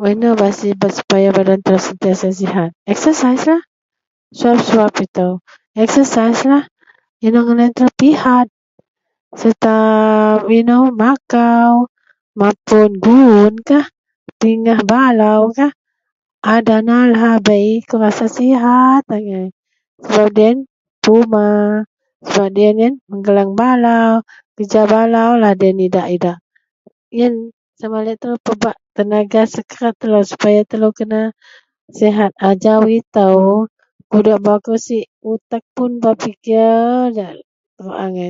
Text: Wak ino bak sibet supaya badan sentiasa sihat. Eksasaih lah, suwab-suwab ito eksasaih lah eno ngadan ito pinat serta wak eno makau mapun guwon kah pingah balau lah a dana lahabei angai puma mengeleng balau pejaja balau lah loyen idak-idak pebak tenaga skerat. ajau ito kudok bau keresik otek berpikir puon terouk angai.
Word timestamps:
Wak 0.00 0.12
ino 0.14 0.30
bak 0.40 0.52
sibet 0.58 0.92
supaya 0.98 1.28
badan 1.36 1.60
sentiasa 1.86 2.28
sihat. 2.40 2.70
Eksasaih 2.92 3.42
lah, 3.50 3.62
suwab-suwab 4.38 4.94
ito 5.06 5.28
eksasaih 5.78 6.40
lah 6.50 6.62
eno 7.22 7.38
ngadan 7.46 7.70
ito 7.72 7.86
pinat 8.00 8.48
serta 9.38 9.76
wak 10.42 10.50
eno 10.60 10.76
makau 11.00 11.74
mapun 12.38 12.90
guwon 13.04 13.54
kah 13.68 13.84
pingah 14.40 14.80
balau 14.90 15.42
lah 15.56 15.72
a 16.50 16.52
dana 16.66 16.96
lahabei 17.12 17.68
angai 17.90 19.46
puma 21.02 21.48
mengeleng 23.10 23.52
balau 23.60 24.12
pejaja 24.54 24.82
balau 24.90 25.30
lah 25.40 25.52
loyen 25.58 25.78
idak-idak 25.86 26.38
pebak 28.44 28.76
tenaga 28.96 29.46
skerat. 29.48 29.94
ajau 32.50 32.82
ito 32.90 33.30
kudok 34.10 34.38
bau 34.42 34.58
keresik 34.58 35.06
otek 35.22 35.62
berpikir 35.70 37.14
puon 37.14 37.14
terouk 37.78 37.94
angai. 38.04 38.18